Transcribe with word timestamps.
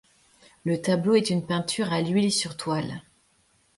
Le 0.65 0.81
tableau 0.81 1.13
est 1.13 1.29
une 1.29 1.45
peinture 1.45 1.93
à 1.93 2.01
l'huile 2.01 2.31
sur 2.31 2.57
toile. 2.57 3.03